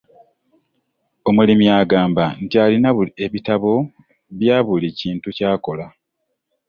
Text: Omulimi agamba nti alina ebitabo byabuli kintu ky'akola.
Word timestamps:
Omulimi 1.29 1.65
agamba 1.79 2.25
nti 2.43 2.55
alina 2.63 2.89
ebitabo 3.25 3.71
byabuli 4.39 4.87
kintu 4.99 5.27
ky'akola. 5.37 5.85